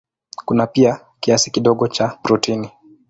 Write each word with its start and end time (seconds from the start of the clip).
Kuna 0.45 0.67
pia 0.67 0.99
kiasi 1.19 1.51
kidogo 1.51 1.87
cha 1.87 2.07
protini. 2.07 2.71